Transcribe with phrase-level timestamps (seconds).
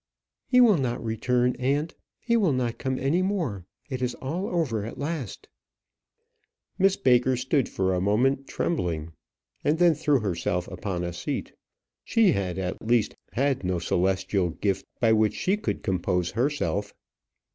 [0.47, 1.93] "He will not return, aunt.
[2.19, 5.47] He will not come any more; it is all over at last."
[6.79, 9.11] Miss Baker stood for a moment trembling,
[9.63, 11.53] and then threw herself upon a seat.
[12.03, 16.95] She had at least had no celestial gift by which she could compose herself.